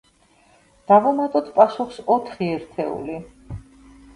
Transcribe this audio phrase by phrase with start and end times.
[0.91, 3.19] დავუმატოთ პასუხს ოთხი ერთეული.